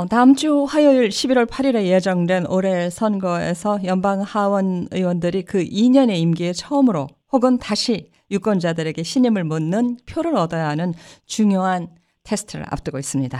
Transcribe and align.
어, 0.00 0.06
다음 0.06 0.34
주 0.34 0.64
화요일 0.64 1.10
11월 1.10 1.44
8일에 1.44 1.84
예정된 1.84 2.46
올해 2.46 2.88
선거에서 2.88 3.80
연방 3.84 4.22
하원 4.22 4.88
의원들이 4.92 5.42
그 5.42 5.62
2년의 5.62 6.16
임기에 6.16 6.54
처음으로 6.54 7.06
혹은 7.30 7.58
다시 7.58 8.10
유권자들에게 8.30 9.02
신임을 9.02 9.44
묻는 9.44 9.98
표를 10.06 10.36
얻어야 10.36 10.68
하는 10.68 10.94
중요한 11.26 11.88
테스트를 12.22 12.64
앞두고 12.70 12.98
있습니다. 12.98 13.38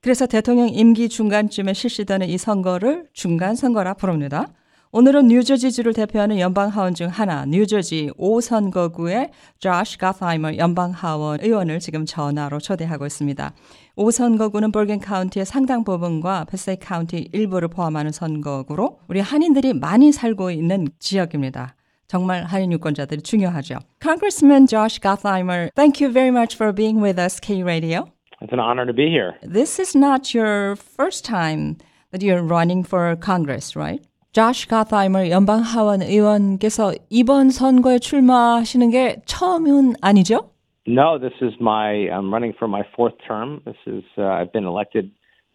그래서 0.00 0.26
대통령 0.26 0.68
임기 0.70 1.08
중간쯤에 1.08 1.72
실시되는 1.72 2.28
이 2.28 2.36
선거를 2.36 3.06
중간 3.12 3.54
선거라 3.54 3.94
부릅니다. 3.94 4.48
오늘은 4.94 5.28
뉴저지주를 5.28 5.94
대표하는 5.94 6.38
연방 6.38 6.68
하원 6.68 6.92
중 6.92 7.08
하나, 7.08 7.46
뉴저지 7.46 8.10
5선거구의 8.18 9.30
조시 9.58 9.96
가파이머 9.96 10.58
연방 10.58 10.90
하원 10.90 11.40
의원을 11.40 11.80
지금 11.80 12.04
전화로 12.04 12.58
초대하고 12.58 13.06
있습니다. 13.06 13.54
5선거구는 13.96 14.70
볼겐 14.70 15.00
카운티의 15.00 15.46
상당 15.46 15.82
부분과 15.84 16.44
베세이 16.44 16.76
카운티 16.76 17.30
일부를 17.32 17.68
포함하는 17.68 18.12
선거구로 18.12 18.98
우리 19.08 19.20
한인들이 19.20 19.72
많이 19.72 20.12
살고 20.12 20.50
있는 20.50 20.88
지역입니다. 20.98 21.74
정말 22.06 22.44
한인 22.44 22.70
유권자들이 22.72 23.22
중요하죠. 23.22 23.78
Congressman 24.02 24.66
Josh 24.66 25.00
Gottheimer, 25.00 25.70
thank 25.74 26.04
you 26.04 26.12
very 26.12 26.28
much 26.28 26.54
for 26.54 26.70
being 26.70 27.02
with 27.02 27.18
us, 27.18 27.40
K 27.40 27.62
Radio. 27.62 28.08
It's 28.42 28.52
an 28.52 28.60
honor 28.60 28.84
to 28.84 28.92
be 28.92 29.08
here. 29.08 29.38
This 29.40 29.80
is 29.80 29.96
not 29.96 30.36
your 30.36 30.76
first 30.76 31.24
time 31.24 31.78
that 32.10 32.20
you're 32.22 32.42
running 32.42 32.84
for 32.84 33.16
Congress, 33.16 33.74
right? 33.74 34.04
조시 34.32 34.66
가타이머 34.68 35.28
연방 35.28 35.60
하원 35.60 36.00
의원께서 36.00 36.92
이번 37.10 37.50
선거에 37.50 37.98
출마하시는 37.98 38.88
게 38.90 39.16
처음은 39.26 39.94
아니죠? 40.00 40.48
No, 40.88 41.18
this 41.20 41.34
is 41.42 41.52
my. 41.60 42.08
I'm 42.10 42.32
running 42.32 42.54
for 42.56 42.66
my 42.66 42.82
fourth 42.96 43.14
term. 43.28 43.60
This 43.66 43.76
is. 43.86 44.02
Uh, 44.16 44.24
I've 44.24 44.50
been 44.50 44.64
elected 44.64 45.10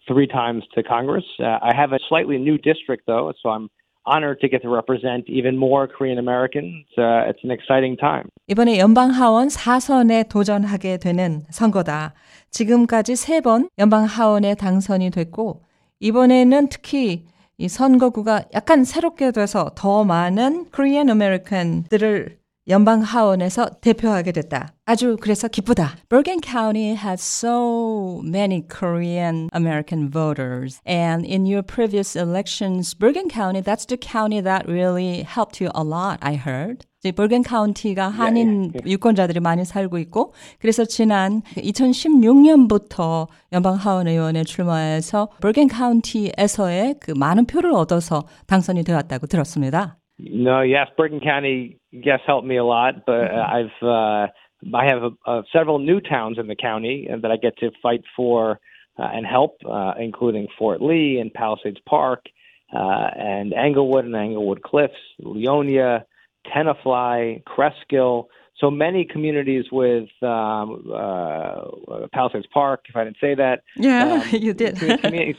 three 0.08 0.27
times 0.27 0.63
to 0.76 0.84
Congress. 0.84 1.26
Uh, 1.40 1.58
I 1.62 1.73
have 1.76 1.91
a 1.91 2.00
slightly 2.08 2.38
new 2.38 2.58
district 2.59 3.08
though, 3.08 3.34
so 3.41 3.50
I'm 3.50 3.67
honored 4.06 4.39
to 4.42 4.47
get 4.47 4.61
to 4.61 4.69
represent 4.69 5.25
even 5.28 5.58
more 5.58 5.88
Korean 5.88 6.19
Americans. 6.19 6.86
Uh, 6.95 7.28
it's 7.28 7.44
an 7.44 7.50
exciting 7.52 7.97
time. 7.97 8.30
이번에 8.47 8.78
연방 8.78 9.09
하원 9.09 9.47
4선에 9.50 10.30
도전하게 10.30 10.97
되는 11.00 11.41
선거다. 11.50 12.14
지금까지 12.52 13.16
세 13.17 13.41
번 13.41 13.69
연방 13.80 14.06
하원에 14.06 14.53
당선이 14.56 15.09
됐고 15.09 15.64
이번에는 16.00 16.69
특히 16.69 17.25
이 17.58 17.67
선거구가 17.67 18.45
약간 18.53 18.83
새롭게 18.83 19.31
돼서 19.31 19.72
더 19.75 20.03
많은 20.03 20.67
Korean 20.73 21.09
American들을 21.09 22.38
연방 22.70 23.02
하원에서 23.02 23.70
대표하게 23.82 24.32
됐다. 24.34 24.73
아주 24.86 25.18
그래서 25.22 25.48
기쁘다. 25.48 25.96
Bergen 26.10 26.42
County 26.42 26.96
has 26.96 27.22
so 27.22 28.22
many 28.26 28.62
Korean 28.68 29.50
American 29.54 30.09
voters. 30.09 30.82
And 30.86 31.26
in 31.26 31.46
your 31.46 31.62
previous 31.62 32.16
elections, 32.16 32.94
Bergen 32.94 33.30
County, 33.30 33.62
that's 33.62 33.86
the 33.86 33.98
county 33.98 34.42
that 34.42 34.68
really 34.68 35.24
helped 35.24 35.62
you 35.62 35.72
a 35.76 35.84
lot, 35.84 36.20
I 36.22 36.36
heard. 36.36 36.86
이제 37.00 37.12
버겐 37.12 37.44
카운티가 37.44 38.09
한인 38.09 38.48
yeah, 38.48 38.72
yeah. 38.74 38.92
유권자들이 38.92 39.40
많이 39.40 39.64
살고 39.64 40.00
있고 40.00 40.34
그래서 40.59 40.84
지난 40.84 41.44
2016년부터 41.56 43.28
연방 43.54 43.76
하원 43.76 44.08
의원에 44.08 44.44
출마해서 44.44 45.30
버겐 45.40 45.68
카운티에서의 45.68 46.96
그 47.00 47.12
많은 47.12 47.46
표를 47.46 47.72
얻어서 47.74 48.26
당선이 48.48 48.84
되었다고 48.84 49.28
들었습니다. 49.28 49.97
No, 50.20 50.62
yes, 50.62 50.88
Bergen 50.98 51.20
County, 51.20 51.80
yes, 51.92 52.20
helped 52.26 52.48
me 52.48 52.58
a 52.58 52.64
lot, 52.64 53.06
but 53.06 53.32
uh, 53.32 53.48
I've 53.48 53.84
uh, 53.84 54.28
I 54.74 54.86
have 54.86 55.04
a, 55.04 55.09
uh, 55.30 55.42
several 55.54 55.80
new 55.80 56.02
towns 56.02 56.38
in 56.40 56.48
the 56.48 56.56
county 56.56 57.08
that 57.09 57.30
I 57.30 57.38
get 57.38 57.58
to 57.59 57.70
fight 57.82 58.02
for 58.16 58.59
uh, 58.98 59.09
and 59.14 59.26
help, 59.26 59.58
uh, 59.70 59.94
including 60.00 60.48
Fort 60.58 60.82
Lee 60.82 61.20
and 61.20 61.32
Palisades 61.34 61.80
Park, 61.88 62.26
uh, 62.74 63.09
and 63.16 63.54
Englewood 63.54 64.06
and 64.06 64.16
Englewood 64.16 64.64
Cliffs, 64.64 64.94
Leonia, 65.22 66.04
Tenafly, 66.48 67.44
Cresskill. 67.44 68.25
So 68.59 68.72
many 68.72 69.06
communities 69.06 69.66
with 69.72 70.09
um, 70.24 70.91
uh, 70.91 72.08
Palisades 72.12 72.47
Park, 72.52 72.86
if 72.90 72.96
I 72.96 73.03
didn't 73.03 73.18
say 73.22 73.36
that. 73.36 73.62
Yeah, 73.75 74.14
um, 74.14 74.24
you 74.31 74.56
did. 74.56 74.80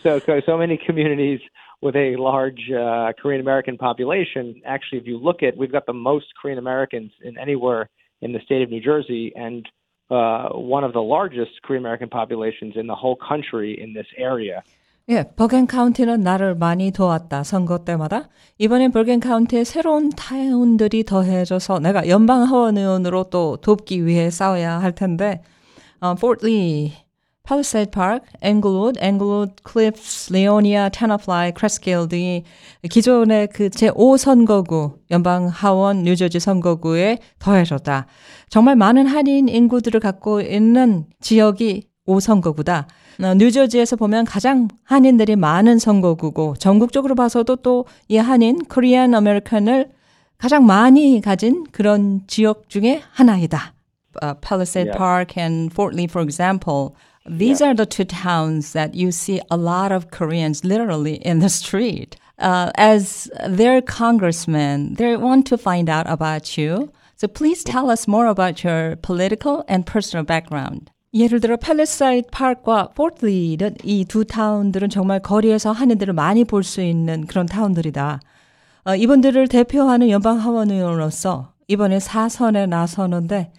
so, 0.05 0.21
so, 0.25 0.41
so 0.47 0.57
many 0.57 0.79
communities 0.87 1.41
with 1.82 1.96
a 1.96 2.16
large 2.18 2.72
uh, 2.72 3.12
Korean 3.22 3.42
American 3.42 3.78
population. 3.78 4.62
Actually, 4.66 5.00
if 5.00 5.08
you 5.08 5.18
look 5.18 5.44
at, 5.44 5.58
we've 5.58 5.72
got 5.72 5.86
the 5.86 5.94
most 5.94 6.28
Korean 6.42 6.58
Americans 6.58 7.12
in 7.22 7.38
anywhere 7.38 7.90
in 8.22 8.32
the 8.32 8.40
state 8.46 8.62
of 8.62 8.70
New 8.70 8.82
Jersey, 8.82 9.34
and 9.36 9.68
uh, 10.10 10.50
one 10.50 10.84
of 10.84 10.94
the 10.94 11.02
largest 11.02 11.52
Korean 11.64 11.84
American 11.84 12.10
populations 12.10 12.74
in 12.76 12.88
the 12.88 12.96
whole 12.96 13.18
country 13.18 13.80
in 13.82 13.94
this 13.94 14.08
area. 14.18 14.64
예, 15.10 15.26
버겐 15.36 15.68
카운티는 15.68 16.22
나를 16.22 16.56
많이 16.56 16.92
도왔다. 16.92 17.44
선거 17.44 17.80
때마다. 17.80 18.30
이번엔 18.58 18.94
버겐 18.94 19.20
카운티에 19.20 19.66
새로운 19.66 20.10
타운들이 20.10 21.04
더해져서 21.04 21.80
내가 21.80 22.08
연방 22.08 22.44
하원 22.44 22.78
의원으로 22.78 23.26
또 23.26 23.58
돕기 23.58 24.06
위해 24.06 24.30
싸워야 24.30 24.80
할 24.80 24.96
텐데, 24.96 25.42
어, 26.00 26.16
포트리, 26.16 26.94
팔리세이드 27.49 27.91
파크, 27.93 28.27
앵글우드, 28.43 28.99
앵글우드 29.01 29.63
클리프스, 29.63 30.35
레오니아, 30.35 30.91
테너플라이, 30.91 31.53
크레스킬 31.53 32.07
등이 32.07 32.45
기존의 32.91 33.49
그 33.55 33.71
제5선거구, 33.71 34.99
연방 35.11 35.49
하원 35.49 36.03
뉴저지 36.03 36.41
선거구에 36.41 37.17
더해졌다. 37.39 38.07
정말 38.51 38.77
많은 38.77 39.07
한인 39.07 39.49
인구들을 39.49 39.99
갖고 39.99 40.43
있는 40.43 41.07
지역이 41.21 41.89
5선거구다. 42.07 42.85
뉴저지에서 43.39 43.97
보면 43.97 44.27
가장 44.27 44.69
한인들이 44.85 45.35
많은 45.37 45.79
선거구고 45.79 46.57
전국적으로 46.59 47.15
봐서도 47.15 47.57
또 47.57 47.87
이 48.09 48.19
한인 48.19 48.59
Korean 48.69 49.15
American을 49.15 49.91
가장 50.37 50.67
많이 50.67 51.23
가진 51.23 51.65
그런 51.73 52.21
지역 52.27 52.69
중에 52.69 53.01
하나이다. 53.11 53.73
Uh, 54.23 54.35
Palisade 54.41 54.89
yeah. 54.89 54.99
Park 54.99 55.39
and 55.39 55.73
Fort 55.73 55.95
Lee, 55.95 56.09
for 56.09 56.23
example, 56.23 56.95
these 57.28 57.62
yeah. 57.62 57.68
are 57.70 57.74
the 57.74 57.86
two 57.86 58.06
towns 58.06 58.74
that 58.74 58.96
you 58.96 59.12
see 59.12 59.42
a 59.50 59.58
lot 59.58 59.92
of 59.92 60.12
Koreans 60.12 60.64
literally 60.66 61.16
in 61.16 61.40
the 61.40 61.50
street. 61.50 62.18
Uh, 62.40 62.72
as 62.76 63.30
their 63.48 63.82
congressman, 63.82 64.96
they 64.96 65.16
want 65.16 65.46
to 65.48 65.58
find 65.58 65.90
out 65.90 66.10
about 66.10 66.58
you. 66.58 66.92
So 67.16 67.28
please 67.28 67.64
tell 67.64 67.90
us 67.90 68.08
more 68.08 68.28
about 68.28 68.64
your 68.64 68.98
political 68.98 69.64
and 69.70 69.86
personal 69.86 70.26
background. 70.26 70.90
예를 71.14 71.40
들어 71.40 71.58
팰리사이드 71.58 72.30
파크와 72.32 72.90
포트리는 72.96 73.76
이 73.84 74.04
두 74.06 74.26
타운들은 74.26 74.90
정말 74.90 75.20
거리에서 75.20 75.72
한인들을 75.72 76.12
많이 76.14 76.44
볼 76.44 76.64
수 76.64 76.82
있는 76.82 77.28
그런 77.28 77.46
타운들이다. 77.46 78.20
어, 78.86 78.96
이분들을 78.96 79.48
대표하는 79.48 80.10
연방 80.10 80.40
하원 80.40 80.72
의원으로서 80.72 81.54
이번에 81.68 82.00
사선에 82.00 82.66
나서는데 82.66 83.52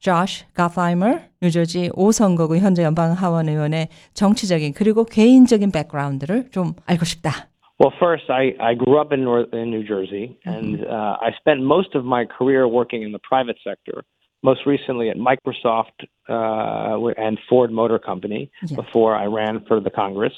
조시 0.00 0.52
가파이머 0.54 1.20
뉴저지 1.40 1.90
5선거구 1.90 2.58
현재 2.58 2.82
연방 2.82 3.12
하원 3.12 3.48
의원의 3.48 3.88
정치적인 4.14 4.74
그리고 4.74 5.04
개인적인 5.04 5.70
백그라운드를 5.70 6.50
좀 6.50 6.74
알고 6.86 7.04
싶다. 7.04 7.48
Well, 7.78 7.92
first, 7.98 8.30
I, 8.30 8.54
I 8.60 8.74
grew 8.76 9.00
up 9.00 9.12
in, 9.12 9.24
North, 9.24 9.52
in 9.52 9.70
New 9.70 9.82
Jersey, 9.82 10.38
and 10.44 10.84
uh, 10.86 11.16
I 11.20 11.32
spent 11.38 11.62
most 11.62 11.96
of 11.96 12.04
my 12.04 12.26
career 12.26 12.68
working 12.68 13.02
in 13.02 13.10
the 13.10 13.18
private 13.28 13.58
sector. 13.64 14.04
most 14.42 14.66
recently 14.66 15.08
at 15.08 15.16
Microsoft 15.16 16.02
uh, 16.28 17.06
and 17.16 17.38
Ford 17.48 17.70
Motor 17.70 17.98
Company 17.98 18.50
yeah. 18.66 18.76
before 18.76 19.14
I 19.14 19.26
ran 19.26 19.64
for 19.66 19.80
the 19.80 19.90
Congress. 19.90 20.32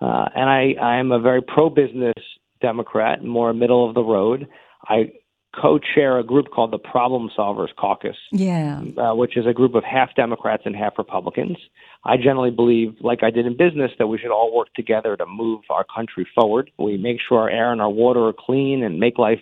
Uh, 0.00 0.26
and 0.34 0.48
I, 0.48 0.74
I 0.82 0.96
am 0.96 1.12
a 1.12 1.20
very 1.20 1.42
pro 1.42 1.68
business 1.70 2.14
Democrat, 2.60 3.22
more 3.22 3.52
middle 3.52 3.86
of 3.86 3.94
the 3.94 4.02
road. 4.02 4.48
I 4.84 5.12
co 5.59 5.79
chair 5.79 6.19
a 6.19 6.23
group 6.23 6.47
called 6.51 6.71
the 6.71 6.77
Problem 6.77 7.29
Solvers 7.37 7.75
Caucus, 7.77 8.15
yeah. 8.31 8.81
Uh, 8.97 9.15
which 9.15 9.37
is 9.37 9.45
a 9.45 9.53
group 9.53 9.75
of 9.75 9.83
half 9.83 10.15
Democrats 10.15 10.63
and 10.65 10.75
half 10.75 10.93
Republicans. 10.97 11.57
I 12.03 12.17
generally 12.17 12.51
believe, 12.51 12.95
like 13.01 13.23
I 13.23 13.31
did 13.31 13.45
in 13.45 13.57
business, 13.57 13.91
that 13.99 14.07
we 14.07 14.17
should 14.17 14.31
all 14.31 14.55
work 14.55 14.73
together 14.75 15.17
to 15.17 15.25
move 15.25 15.61
our 15.69 15.83
country 15.83 16.27
forward. 16.35 16.71
We 16.77 16.97
make 16.97 17.17
sure 17.27 17.39
our 17.39 17.49
air 17.49 17.71
and 17.71 17.81
our 17.81 17.89
water 17.89 18.25
are 18.27 18.33
clean 18.37 18.83
and 18.83 18.99
make 18.99 19.17
life 19.17 19.41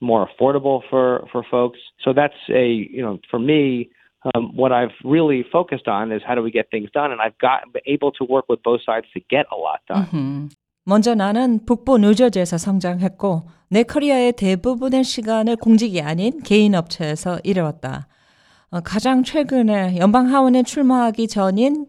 more 0.00 0.28
affordable 0.28 0.82
for 0.90 1.26
for 1.32 1.44
folks. 1.50 1.78
So 2.04 2.12
that's 2.12 2.34
a 2.48 2.66
you 2.66 3.02
know 3.02 3.18
for 3.30 3.38
me. 3.38 3.90
Um, 4.34 4.56
what 4.56 4.72
I've 4.72 4.96
really 5.04 5.44
focused 5.52 5.86
on 5.86 6.10
is 6.10 6.22
how 6.26 6.34
do 6.34 6.40
we 6.40 6.50
get 6.50 6.70
things 6.70 6.88
done, 6.92 7.12
and 7.12 7.20
I've 7.20 7.36
got 7.36 7.64
able 7.84 8.10
to 8.12 8.24
work 8.24 8.46
with 8.48 8.62
both 8.62 8.80
sides 8.82 9.04
to 9.12 9.20
get 9.20 9.44
a 9.52 9.56
lot 9.56 9.80
done. 9.86 10.06
Mm-hmm. 10.06 10.46
먼저 10.84 11.14
나는 11.14 11.64
북부 11.64 11.98
뉴저지에서 11.98 12.58
성장했고 12.58 13.48
내 13.70 13.82
커리어의 13.82 14.32
대부분의 14.32 15.02
시간을 15.02 15.56
공직이 15.56 16.00
아닌 16.02 16.40
개인 16.42 16.74
업체에서 16.74 17.40
일해왔다. 17.42 18.06
어, 18.70 18.80
가장 18.80 19.22
최근에 19.22 19.96
연방 19.96 20.28
하원에 20.28 20.62
출마하기 20.62 21.28
전인 21.28 21.86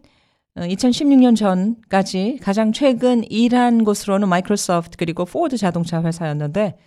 2016년 0.56 1.36
전까지 1.36 2.38
가장 2.40 2.72
최근 2.72 3.22
일한 3.28 3.84
곳으로는 3.84 4.28
마이크로소프트 4.28 4.96
그리고 4.96 5.26
포드 5.26 5.58
자동차 5.58 6.02
회사였는데 6.02 6.78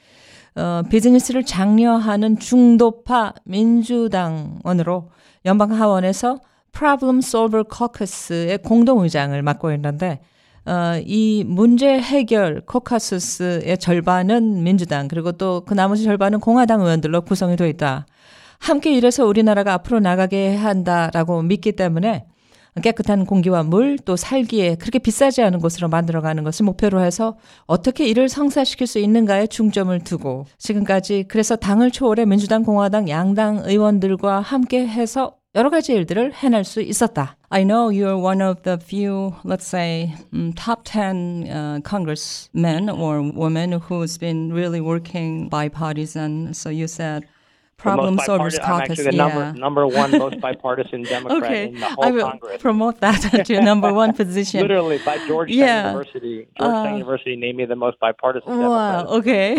어, 0.55 0.81
비즈니스를 0.89 1.45
장려하는 1.45 2.39
중도파 2.39 3.33
민주당원으로 3.45 5.11
연방 5.45 5.73
하원에서 5.73 6.39
Problem 6.71 7.19
Solver 7.19 7.65
Caucus의 7.71 8.59
공동 8.59 9.03
의장을 9.03 9.39
맡고 9.41 9.71
있는데 9.73 10.21
어, 10.65 11.01
이 11.05 11.43
문제 11.47 11.99
해결 11.99 12.61
코카수스의 12.65 13.77
절반은 13.77 14.63
민주당 14.63 15.07
그리고 15.07 15.31
또 15.31 15.63
그 15.65 15.73
나머지 15.73 16.03
절반은 16.03 16.39
공화당 16.39 16.81
의원들로 16.81 17.21
구성이 17.21 17.55
되어 17.55 17.67
있다. 17.67 18.05
함께 18.59 18.93
일해서 18.95 19.25
우리나라가 19.25 19.73
앞으로 19.73 19.99
나가게 19.99 20.55
한다라고 20.55 21.41
믿기 21.41 21.71
때문에 21.73 22.25
깨끗한 22.81 23.25
공기와 23.25 23.63
물, 23.63 23.97
또 23.97 24.15
살기에 24.15 24.75
그렇게 24.75 24.99
비싸지 24.99 25.41
않은 25.41 25.59
곳으로 25.59 25.89
만들어가는 25.89 26.43
것을 26.43 26.65
목표로 26.65 27.01
해서 27.01 27.37
어떻게 27.65 28.07
이를 28.07 28.29
성사시킬 28.29 28.87
수 28.87 28.99
있는가에 28.99 29.47
중점을 29.47 29.99
두고 30.03 30.45
지금까지 30.57 31.25
그래서 31.27 31.55
당을 31.55 31.91
초월해 31.91 32.25
민주당, 32.25 32.63
공화당, 32.63 33.09
양당 33.09 33.63
의원들과 33.65 34.39
함께 34.41 34.87
해서 34.87 35.38
여러 35.54 35.70
가지 35.70 35.92
일들을 35.92 36.32
해낼 36.32 36.64
수 36.64 36.80
있었다. 36.80 37.36
I 37.48 37.62
know 37.62 37.88
you're 37.88 38.18
one 38.18 38.42
of 38.42 38.62
the 38.62 38.76
few, 38.76 39.34
let's 39.44 39.64
say, 39.64 40.12
um, 40.32 40.52
top 40.54 40.82
10 40.84 41.46
uh, 41.48 41.80
congressmen 41.84 42.90
or 42.90 43.22
women 43.22 43.78
who's 43.78 44.18
been 44.18 44.52
really 44.52 44.80
working 44.80 45.48
bipartisan. 45.48 46.54
So 46.54 46.70
you 46.70 46.88
said 46.88 47.22
problem 47.79 48.17
solvers 48.27 48.59
caucus. 48.59 48.91
actually 48.91 49.05
the 49.09 49.15
yeah. 49.15 49.23
number, 49.27 49.45
number 49.59 49.83
one 49.87 50.11
most 50.19 50.39
bipartisan 50.41 51.03
Democrat 51.03 51.41
okay, 51.43 51.67
in 51.69 51.79
the 51.79 51.85
whole 51.87 52.05
I 52.05 52.11
will 52.11 52.29
Congress. 52.29 52.61
promote 52.61 52.99
that 52.99 53.21
to 53.45 53.53
your 53.53 53.63
number 53.63 53.91
one 53.93 54.13
position. 54.13 54.61
Literally, 54.61 54.99
by 55.05 55.17
Georgetown 55.25 55.57
Yeah. 55.57 55.87
University. 55.95 56.47
Georgetown 56.59 56.87
Uh, 56.87 56.97
University 56.99 57.35
named 57.35 57.57
me 57.57 57.65
the 57.65 57.75
most 57.79 57.97
bipartisan 57.99 58.51
와, 58.59 59.07
Democrat. 59.07 59.07
오케이. 59.15 59.55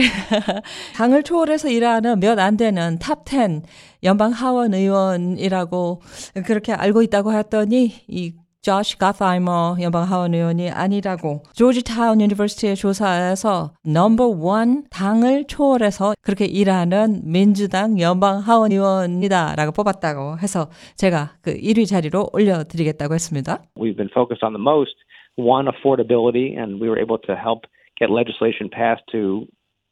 당을 0.96 1.22
초월해서 1.24 1.68
일하는 1.68 2.20
몇 2.20 2.38
안 2.38 2.56
되는 2.56 2.98
탑10 2.98 3.62
연방 4.04 4.32
하원 4.32 4.72
의원이라고 4.74 6.00
그렇게 6.46 6.72
알고 6.72 7.02
있다고 7.02 7.32
했더니 7.32 7.92
이 8.08 8.32
조시 8.65 8.97
가타이머 8.97 9.77
연방 9.81 10.09
하원 10.09 10.33
의원이 10.33 10.71
아니라고 10.71 11.43
조지타운 11.53 12.19
유니버시티의 12.19 12.75
조사에서 12.75 13.73
넘버 13.85 14.41
원 14.41 14.85
당을 14.89 15.45
초월해서 15.45 16.15
그렇게 16.23 16.45
일하는 16.45 17.21
민주당 17.31 17.99
연방 17.99 18.39
하원 18.39 18.71
의원이다라고 18.71 19.71
뽑았다고 19.71 20.39
해서 20.41 20.65
제가 20.97 21.37
그 21.43 21.53
1위 21.53 21.85
자리로 21.85 22.29
올려드리겠다고 22.33 23.13
했습니다. 23.13 23.61
We've 23.77 23.95
been 23.95 24.09
focused 24.09 24.43
on 24.43 24.53
the 24.53 24.61
most 24.61 24.95
one, 25.37 25.67
affordability, 25.67 26.57
and 26.57 26.81
we 26.81 26.89
were 26.89 26.97
able 26.97 27.19
to 27.27 27.35
help 27.35 27.69
get 27.99 28.09
legislation 28.09 28.69
passed 28.73 29.05
to 29.11 29.45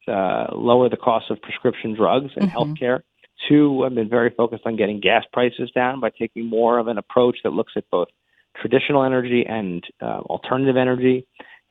uh, 0.08 0.50
lower 0.50 0.90
the 0.90 0.98
cost 0.98 1.30
of 1.30 1.38
prescription 1.42 1.94
drugs 1.94 2.32
and 2.34 2.50
healthcare. 2.50 3.06
Two, 3.48 3.84
I've 3.86 3.94
been 3.94 4.10
very 4.10 4.34
focused 4.36 4.66
on 4.66 4.74
getting 4.74 4.98
gas 4.98 5.22
prices 5.32 5.70
down 5.74 6.00
by 6.00 6.10
taking 6.10 6.50
more 6.50 6.80
of 6.80 6.88
an 6.88 6.98
approach 6.98 7.38
that 7.44 7.52
looks 7.52 7.74
at 7.76 7.84
both 7.90 8.08
traditional 8.60 9.04
energy 9.04 9.44
and 9.48 9.82
uh, 10.00 10.20
alternative 10.30 10.76
energy, 10.76 11.26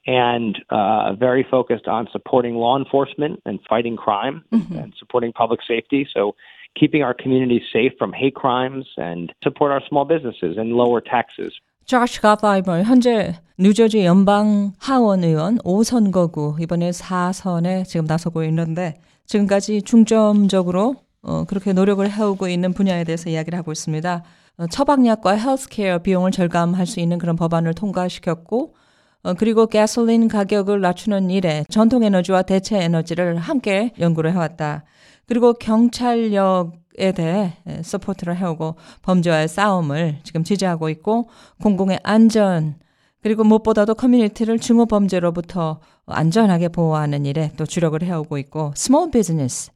and 0.05 0.57
uh, 0.69 1.13
very 1.13 1.45
focused 1.49 1.87
on 1.87 2.07
supporting 2.11 2.55
law 2.55 2.77
enforcement 2.77 3.41
and 3.45 3.59
fighting 3.69 3.95
crime 3.95 4.43
and 4.51 4.93
supporting 4.99 5.31
public 5.31 5.61
safety. 5.67 6.07
So, 6.13 6.35
keeping 6.77 7.03
our 7.03 7.13
communities 7.13 7.61
safe 7.71 7.93
from 7.97 8.11
hate 8.13 8.35
crimes 8.35 8.85
and 8.97 9.31
support 9.43 9.71
our 9.71 9.81
small 9.87 10.05
businesses 10.05 10.57
and 10.57 10.73
lower 10.73 11.01
taxes. 11.01 11.53
조시 11.85 12.21
가바이머 12.21 12.83
현재 12.83 13.33
뉴저지 13.59 14.05
연방 14.05 14.71
하원 14.79 15.23
의원 15.23 15.57
5선거구 15.59 16.61
이번에 16.61 16.91
4선에 16.91 17.83
지금 17.85 18.05
나서고 18.05 18.43
있는데 18.45 18.95
지금까지 19.25 19.81
중점적으로 19.81 20.95
어, 21.23 21.43
그렇게 21.45 21.73
노력을 21.73 22.09
해오고 22.09 22.47
있는 22.47 22.73
분야에 22.73 23.03
대해서 23.03 23.29
이야기를 23.29 23.57
하고 23.57 23.71
있습니다. 23.71 24.23
어, 24.58 24.66
처방약과 24.66 25.36
헬스케어 25.36 25.98
비용을 26.00 26.32
절감할 26.32 26.84
수 26.84 26.98
있는 26.98 27.18
그런 27.18 27.36
법안을 27.36 27.74
통과시켰고 27.74 28.74
어, 29.22 29.34
그리고 29.34 29.66
가솔린 29.66 30.26
가격을 30.26 30.80
낮추는 30.80 31.30
일에 31.30 31.64
전통 31.70 32.02
에너지와 32.02 32.42
대체 32.42 32.82
에너지를 32.82 33.36
함께 33.36 33.92
연구를 34.00 34.32
해왔다. 34.32 34.84
그리고 35.26 35.52
경찰력에 35.52 37.12
대해 37.12 37.52
에, 37.68 37.82
support를 37.82 38.36
해오고 38.36 38.74
범죄와의 39.02 39.46
싸움을 39.46 40.18
지금 40.24 40.42
지지하고 40.42 40.88
있고 40.88 41.28
공공의 41.62 42.00
안전 42.02 42.76
그리고 43.22 43.44
무엇보다도 43.44 43.94
커뮤니티를 43.94 44.58
증오 44.58 44.86
범죄로부터 44.86 45.80
안전하게 46.06 46.68
보호하는 46.68 47.26
일에 47.26 47.52
또 47.56 47.64
주력을 47.64 48.00
해오고 48.02 48.38
있고 48.38 48.72
small 48.74 49.12
business 49.12 49.70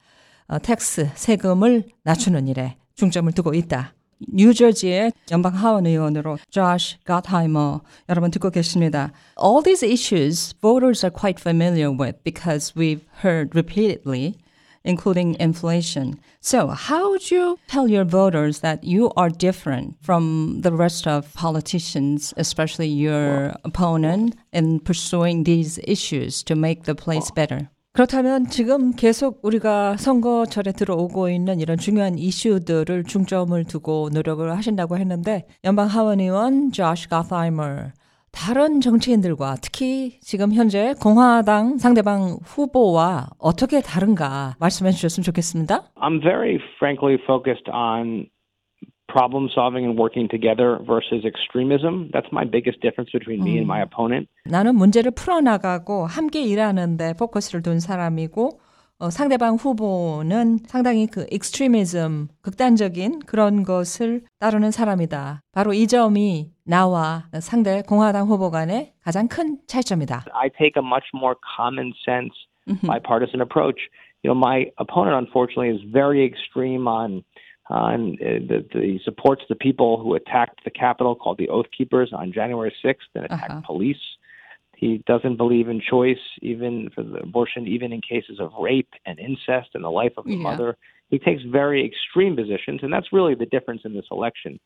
어, 0.49 0.59
tax 0.59 1.11
세금을 1.15 1.85
낮추는 2.03 2.49
일에 2.49 2.77
중점을 2.97 3.31
두고 3.33 3.55
있다. 3.55 3.95
뉴저지의 4.22 5.12
연방 5.32 5.54
하원 5.54 5.86
의원으로 5.86 6.38
조시 6.50 6.98
가타이머 7.04 7.82
여러분 8.10 8.32
듣고 8.32 8.50
계십니다. 8.50 9.12
All 9.42 9.62
these 9.64 9.86
issues 9.86 10.56
voters 10.62 11.06
are 11.06 11.14
quite 11.14 11.40
familiar 11.40 11.92
with 11.92 12.24
because 12.24 12.74
we've 12.76 13.06
heard 13.22 13.56
repeatedly 13.56 14.36
including 14.88 15.36
inflation. 15.40 16.20
So, 16.40 16.68
how 16.68 17.10
would 17.12 17.30
you 17.30 17.60
tell 17.68 17.88
your 17.88 18.06
voters 18.06 18.60
that 18.62 18.84
you 18.84 19.12
are 19.18 19.30
different 19.30 19.96
from 20.02 20.62
the 20.62 20.72
rest 20.72 21.06
of 21.06 21.34
politicians, 21.34 22.34
especially 22.38 22.88
your 22.88 23.54
opponent, 23.66 24.36
in 24.54 24.80
pursuing 24.80 25.44
these 25.44 25.78
issues 25.84 26.42
to 26.44 26.56
make 26.56 26.84
the 26.84 26.96
place 26.96 27.30
better? 27.32 27.70
그렇다면 27.95 28.47
지금 28.47 28.93
계속 28.93 29.41
우리가 29.45 29.99
선거철에 29.99 30.73
들어오고 30.73 31.29
있는 31.29 31.61
이런 31.61 31.77
중요한 31.77 32.17
이슈들을 32.17 33.05
중점을 33.05 33.63
두고 33.65 34.09
노력을 34.15 34.51
하신다고 34.51 34.97
했는데 34.97 35.45
연방 35.63 35.89
하원 35.89 36.19
의원 36.19 36.73
조시 36.73 37.11
가타이머 37.11 37.93
다른 38.33 38.81
정치인들과 38.81 39.57
특히 39.61 40.19
지금 40.21 40.55
현재 40.55 40.95
공화당 41.03 41.77
상대방 41.77 42.39
후보와 42.43 43.27
어떻게 43.39 43.83
다른가 43.83 44.57
말씀해 44.59 44.93
주셨으면 44.93 45.23
좋겠습니다. 45.25 45.93
I'm 45.97 46.23
very 46.23 46.59
frankly 46.81 47.19
focused 47.27 47.69
on 47.71 48.25
problem 49.13 49.49
solving 49.53 49.85
and 49.85 49.99
working 49.99 50.27
together 50.29 50.79
versus 50.87 51.25
extremism. 51.25 52.09
That's 52.13 52.33
my 52.33 52.45
biggest 52.45 52.81
difference 52.81 53.11
between 53.13 53.45
me 53.45 53.59
and 53.59 53.67
my 53.67 53.83
opponent. 53.83 54.29
나는 54.45 54.75
문제를 54.77 55.11
풀어나가고 55.13 56.07
함께 56.07 56.41
일하는데 56.43 57.15
포커스를 57.19 57.63
둔 57.63 57.79
사람이고 57.79 58.61
어, 59.03 59.11
상대방 59.11 59.57
후보는 59.57 60.59
상당히 60.67 61.07
그 61.09 61.27
extremism, 61.33 62.29
극단적인 62.41 63.21
그런 63.27 63.65
것을 63.65 64.23
따르는 64.39 64.71
사람이다. 64.71 65.43
바로 65.53 65.73
이 65.75 65.87
점이 65.89 66.53
나와 66.65 67.25
상대 67.41 67.83
공화당 67.83 68.29
후보 68.29 68.51
간의 68.51 68.93
가장 69.03 69.27
큰 69.27 69.59
차이점이다. 69.67 70.25
I 70.33 70.49
take 70.57 70.81
a 70.81 70.87
much 70.87 71.07
more 71.13 71.35
common 71.57 71.93
sense 72.07 72.33
bipartisan 72.87 73.41
approach. 73.43 73.91
You 74.23 74.31
know, 74.31 74.39
my 74.39 74.71
opponent 74.79 75.17
unfortunately 75.19 75.75
is 75.75 75.83
very 75.93 76.25
extreme 76.25 76.87
on 76.87 77.25
on 77.70 78.18
uh, 78.22 78.40
the, 78.48 78.66
the 78.74 79.00
supports 79.04 79.42
the 79.50 79.56
people 79.56 80.00
who 80.02 80.16
attacked 80.16 80.64
the 80.64 80.72
Capitol 80.72 81.16
called 81.16 81.38
the 81.38 81.50
Oath 81.50 81.66
Keepers 81.78 82.12
on 82.14 82.32
January 82.32 82.74
6th 82.84 83.10
and 83.16 83.26
attacked 83.26 83.52
Uh-huh. 83.52 83.62
police. 83.66 84.04
He 84.76 85.02
doesn't 85.08 85.38
believe 85.38 85.68
in 85.70 85.82
choice, 85.82 86.22
even 86.42 86.90
for 86.94 87.04
the 87.04 87.20
abortion, 87.24 87.68
even 87.68 87.92
in 87.92 88.00
cases 88.00 88.40
of 88.40 88.52
rape 88.60 88.94
and 89.08 89.18
incest 89.20 89.70
and 89.74 89.84
the 89.84 89.90
life 89.90 90.14
of 90.18 90.26
the 90.26 90.36
Yeah. 90.38 90.44
mother. 90.50 90.78
He 91.10 91.18
takes 91.20 91.42
very 91.44 91.84
extreme 91.84 92.36
positions, 92.36 92.80
and 92.84 92.92
that's 92.94 93.12
really 93.12 93.34
the 93.36 93.48
difference 93.56 93.82
in 93.88 93.94
this 93.94 94.08
election. 94.12 94.60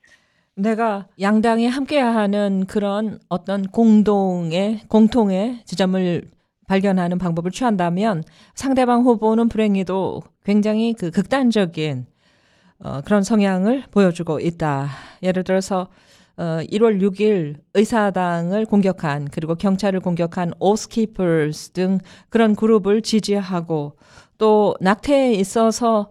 내가 0.56 1.08
양당이 1.20 1.65
함께하는 1.68 2.65
그런 2.68 3.20
어떤 3.30 3.63
공동의 3.72 4.80
공통의 4.89 5.60
지점을 5.65 6.24
발견하는 6.68 7.18
방법을 7.18 7.51
취한다면 7.51 8.24
상대방 8.53 9.01
후보는 9.03 9.48
불행히도 9.50 10.22
굉장히 10.44 10.94
그 10.94 11.10
극단적인 11.10 12.06
어, 12.78 13.00
그런 13.04 13.23
성향을 13.23 13.85
보여주고 13.90 14.40
있다. 14.40 14.88
예를 15.23 15.45
들어서 15.45 15.88
어, 16.37 16.61
1월 16.71 17.00
6일 17.00 17.56
의사당을 17.75 18.66
공격한 18.66 19.28
그리고 19.30 19.54
경찰을 19.54 20.00
공격한 20.00 20.52
오스키퍼스 20.59 21.71
등 21.71 21.99
그런 22.28 22.54
그룹을 22.54 23.00
지지하고 23.00 23.97
또 24.38 24.76
낙태에 24.80 25.33
있어서 25.33 26.11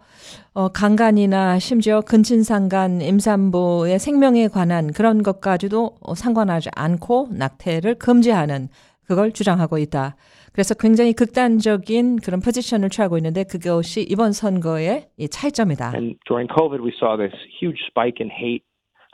어, 0.53 0.69
강간이나 0.69 1.59
심지어 1.59 2.01
근친상간 2.01 3.01
임산부의 3.01 3.99
생명에 3.99 4.47
관한 4.47 4.91
그런 4.93 5.21
것까지도 5.21 5.97
어, 5.99 6.15
상관하지 6.15 6.69
않고 6.73 7.27
낙태를 7.31 7.95
금지하는 7.95 8.69
그걸 9.05 9.31
주장하고 9.31 9.77
있다. 9.77 10.15
그래서 10.55 10.73
굉장히 10.73 11.11
극단적인 11.11 12.15
그런 12.23 12.39
포지션을 12.39 12.87
취하고 12.89 13.17
있는데 13.17 13.43
그것이 13.43 14.03
이번 14.07 14.31
선거의 14.31 15.09
이 15.17 15.27
차이점이다. 15.27 15.91
And 15.93 16.15
during 16.27 16.47
COVID, 16.47 16.79
we 16.81 16.93
saw 16.97 17.17
this 17.17 17.35
huge 17.59 17.83
spike 17.91 18.23
in 18.23 18.31
hate, 18.31 18.63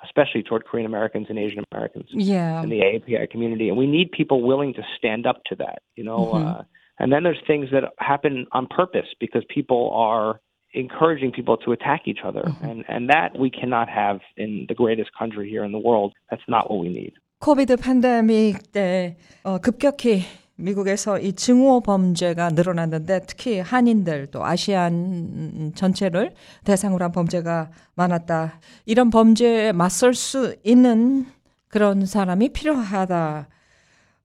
especially 0.06 0.44
toward 0.46 0.66
Korean 0.70 0.86
Americans 0.86 1.28
and 1.34 1.40
Asian 1.42 1.64
Americans 1.74 2.06
Yeah. 2.14 2.62
in 2.62 2.70
the 2.70 2.82
AAPI 2.86 3.26
community. 3.32 3.70
And 3.70 3.76
we 3.78 3.88
need 3.90 4.12
people 4.12 4.46
willing 4.46 4.76
to 4.76 4.84
stand 4.96 5.26
up 5.26 5.42
to 5.50 5.56
that, 5.58 5.82
you 5.98 6.04
know. 6.06 6.30
Uh, 6.38 6.62
and 7.00 7.12
then 7.12 7.24
there's 7.24 7.42
things 7.48 7.70
that 7.74 7.90
happen 7.98 8.46
on 8.52 8.68
purpose 8.70 9.10
because 9.20 9.42
people 9.50 9.90
are 9.98 10.40
encouraging 10.78 11.32
people 11.32 11.58
to 11.66 11.72
attack 11.74 12.02
each 12.06 12.22
other. 12.24 12.46
And, 12.62 12.86
and 12.88 13.10
that 13.10 13.34
we 13.34 13.50
cannot 13.50 13.90
have 13.90 14.22
in 14.38 14.68
the 14.70 14.76
greatest 14.76 15.10
country 15.18 15.50
here 15.50 15.64
in 15.66 15.72
the 15.72 15.82
world. 15.82 16.14
That's 16.30 16.46
not 16.48 16.70
what 16.70 16.80
we 16.80 16.90
need. 16.90 17.14
코비드 17.42 17.76
팬데믹 17.76 18.72
때 18.72 19.16
어, 19.44 19.58
급격히 19.58 20.22
미국에서 20.62 21.20
이 21.20 21.34
증오 21.34 21.82
범죄가 21.82 22.50
늘어났는데 22.50 23.22
특히 23.28 23.60
한인들 23.60 24.28
또 24.32 24.46
아시안 24.46 25.72
전체를 25.76 26.34
대상으로 26.64 27.04
한 27.06 27.12
범죄가 27.12 27.72
많았다. 27.96 28.60
이런 28.86 29.10
범죄에 29.10 29.72
맞설 29.72 30.14
수 30.14 30.56
있는 30.64 31.26
그런 31.68 32.06
사람이 32.06 32.50
필요하다. 32.50 33.48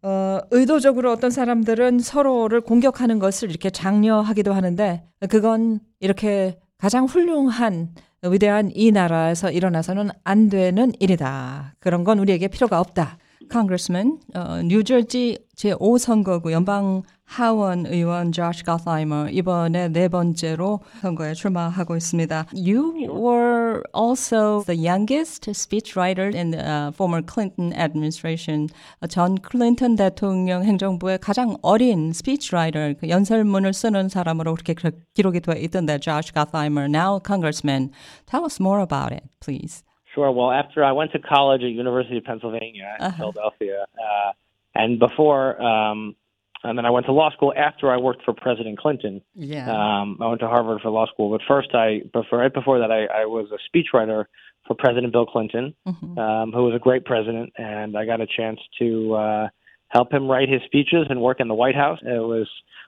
어, 0.03 0.39
의도적으로 0.51 1.11
어떤 1.11 1.31
사람들은 1.31 1.99
서로를 1.99 2.61
공격하는 2.61 3.19
것을 3.19 3.51
이렇게 3.51 3.71
장려하기도 3.71 4.53
하는데 4.53 5.05
그건 5.29 5.81
이렇게 6.01 6.59
가장 6.79 7.07
훌륭한 7.07 7.95
위대한 8.23 8.71
이 8.75 8.93
나라에서 8.93 9.51
일어나서는 9.51 10.11
안 10.25 10.49
되는 10.49 10.93
일이다. 11.01 11.75
그런 11.79 12.05
건 12.05 12.19
우리에게 12.19 12.49
필요가 12.49 12.81
없다. 12.81 13.19
Congressman, 13.51 14.19
어, 14.35 14.61
뉴저지 14.63 15.39
제5선거구 15.57 16.53
연방 16.53 17.03
하원 17.27 17.87
의원 17.87 18.31
조시 18.31 18.63
가사이머 18.63 19.29
이번에 19.31 19.89
네 19.89 20.09
번째로 20.09 20.81
선거에 21.01 21.35
출마하고 21.35 21.97
있습니다. 21.97 22.47
You 22.55 22.93
were 23.11 23.83
also 23.95 24.63
the 24.65 24.79
youngest 24.79 25.51
speechwriter 25.51 26.33
in 26.35 26.53
the 26.53 26.63
uh, 26.63 26.93
former 26.95 27.23
Clinton 27.23 27.73
administration. 27.73 28.69
전 29.09 29.35
클린턴 29.37 29.97
대통령 29.97 30.63
행정부의 30.65 31.19
가장 31.19 31.57
어린 31.63 32.11
speechwriter, 32.11 32.95
그 33.01 33.09
연설문을 33.09 33.73
쓰는 33.73 34.09
사람으로 34.09 34.55
그렇게 34.55 34.75
기록이 35.15 35.41
되어 35.41 35.57
있던데, 35.57 35.99
Josh 35.99 36.33
Gottheimer, 36.33 36.87
now 36.87 37.19
congressman. 37.19 37.91
Tell 38.27 38.45
us 38.45 38.61
more 38.61 38.81
about 38.81 39.13
it, 39.13 39.25
please. 39.41 39.86
Sure. 40.17 40.33
Well, 40.33 40.51
after 40.51 40.83
I 40.83 40.93
went 40.93 41.13
to 41.13 41.19
college 41.19 41.63
at 41.63 41.69
University 41.69 42.17
of 42.17 42.25
Pennsylvania 42.25 42.97
in 42.99 43.05
uh-huh. 43.05 43.17
Philadelphia, 43.19 43.85
uh, 44.01 44.33
and 44.75 44.99
before, 44.99 45.61
um, 45.61 46.17
and 46.65 46.79
then 46.79 46.87
I 46.87 46.91
went 46.91 47.05
to 47.07 47.13
law 47.13 47.31
school 47.33 47.53
after 47.55 47.93
I 47.93 47.99
worked 47.99 48.25
for 48.25 48.33
President 48.33 48.79
Clinton. 48.79 49.21
Yeah. 49.35 49.71
Um, 49.71 50.17
I 50.23 50.29
went 50.29 50.41
to 50.41 50.49
Harvard 50.49 50.81
for 50.81 50.89
law 50.89 51.07
school, 51.07 51.31
but 51.31 51.43
first, 51.47 51.75
I 51.75 52.01
before 52.15 52.39
right 52.39 52.53
before 52.53 52.79
that, 52.79 52.91
I, 52.91 53.05
I 53.05 53.27
was 53.27 53.49
a 53.53 53.59
speechwriter 53.69 54.25
for 54.67 54.75
President 54.75 55.13
Bill 55.13 55.27
Clinton, 55.27 55.75
mm-hmm. 55.87 56.19
um, 56.19 56.53
who 56.53 56.65
was 56.65 56.75
a 56.75 56.79
great 56.79 57.05
president, 57.05 57.53
and 57.59 57.97
I 57.97 58.07
got 58.07 58.23
a 58.23 58.27
chance 58.27 58.59
to 58.79 59.15
uh, 59.15 59.49
help 59.88 60.14
him 60.14 60.28
write 60.28 60.50
his 60.50 60.62
speeches 60.66 61.08
and 61.10 61.22
work 61.22 61.40
in 61.40 61.48
the 61.48 61.54
White 61.54 61.76
House. 61.76 62.00
It 62.02 62.24
was 62.24 62.48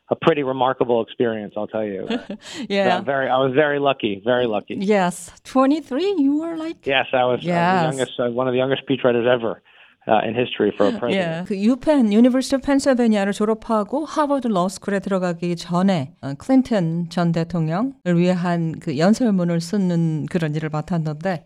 a 0.09 0.15
pretty 0.15 0.43
remarkable 0.43 1.01
experience, 1.01 1.53
I'll 1.57 1.67
tell 1.67 1.83
you. 1.85 2.07
yeah. 2.69 2.99
So 2.99 3.03
very, 3.03 3.29
I 3.29 3.37
was 3.37 3.53
very 3.53 3.79
lucky, 3.79 4.21
very 4.23 4.47
lucky. 4.47 4.75
Yes. 4.79 5.31
23, 5.43 6.15
you 6.17 6.39
were 6.39 6.55
like? 6.57 6.85
Yes, 6.85 7.07
I 7.13 7.25
was, 7.25 7.43
yes. 7.43 7.57
I 7.57 7.87
was 7.87 7.95
the 7.95 7.97
youngest, 7.97 8.19
uh, 8.19 8.31
one 8.31 8.47
of 8.47 8.53
the 8.53 8.57
youngest 8.57 8.83
speechwriters 8.87 9.27
ever. 9.27 9.61
Uh, 10.05 10.19
in 10.27 10.35
history 10.35 10.69
for 10.75 10.87
a 10.87 10.91
president. 10.99 11.13
Yeah. 11.15 11.45
그 11.45 11.55
유펜, 11.55 12.11
University 12.11 12.57
of 12.57 12.61
Pennsylvania를 12.61 13.31
졸업하고 13.31 14.03
하버드 14.03 14.49
러스쿨에 14.49 14.99
들어가기 14.99 15.55
전에 15.55 16.13
어, 16.21 16.33
클린턴 16.33 17.07
전 17.09 17.31
대통령을 17.31 17.93
위한 18.17 18.73
그 18.81 18.97
연설문을 18.97 19.61
쓰는 19.61 20.25
그런 20.25 20.55
일을 20.55 20.67
맡았는데 20.73 21.45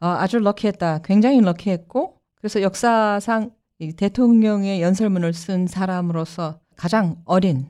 어, 0.00 0.06
아주 0.18 0.40
럭키했다. 0.40 1.02
굉장히 1.04 1.40
럭키했고 1.42 2.16
그래서 2.40 2.60
역사상 2.60 3.52
이 3.79 3.93
대통령의 3.93 4.81
연설문을 4.81 5.33
쓴 5.33 5.67
사람으로서 5.67 6.59
가장 6.75 7.17
어린 7.25 7.69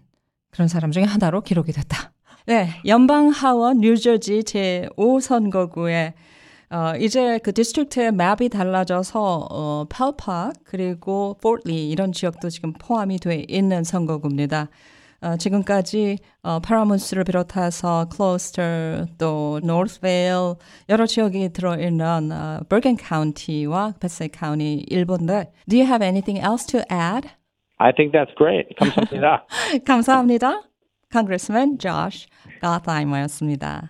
그런 0.51 0.67
사람 0.67 0.91
중에 0.91 1.03
하나로 1.03 1.41
기록이 1.41 1.73
됐다. 1.73 2.13
네, 2.45 2.69
연방 2.85 3.27
하원 3.27 3.79
뉴저지 3.79 4.45
제 4.45 4.87
5선거구에 4.97 6.13
어, 6.69 6.93
이제 6.99 7.39
그 7.39 7.53
district의 7.53 8.13
map이 8.13 8.49
달라져서 8.49 9.47
어, 9.51 9.85
팰팍 9.89 10.53
그리고 10.63 11.37
포트리 11.41 11.89
이런 11.89 12.13
지역도 12.13 12.49
지금 12.49 12.73
포함이 12.73 13.19
돼 13.19 13.45
있는 13.47 13.83
선거구입니다. 13.83 14.69
어, 15.21 15.35
지금까지 15.37 16.17
어, 16.43 16.59
파라무스를 16.59 17.23
비롯해서 17.23 18.07
클로스터 18.09 19.05
또 19.17 19.59
노스베일 19.63 20.55
여러 20.89 21.05
지역이 21.05 21.53
들어있는 21.53 22.31
어, 22.31 22.59
버겐 22.69 22.97
카운티와 22.97 23.95
퍼세익 23.99 24.27
카운티 24.27 24.85
일부인데 24.87 25.51
Do 25.69 25.77
you 25.77 25.85
have 25.87 26.05
anything 26.05 26.39
else 26.39 26.65
to 26.67 26.81
add? 26.91 27.29
I 27.79 27.91
think 27.93 28.11
that's 28.11 28.33
great. 28.35 28.67
감사합니다. 28.79 29.45
감사합니다. 29.85 30.61
Congressman 31.11 31.77
Josh 31.77 32.27
Gottheimer였습니다. 32.61 33.83